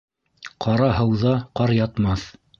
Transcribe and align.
Ҡара 0.65 0.87
һыуҙа 1.01 1.35
ҡар 1.61 1.77
ятмаҫ. 1.83 2.27